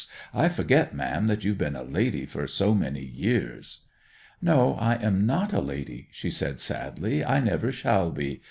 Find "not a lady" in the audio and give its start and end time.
5.27-6.07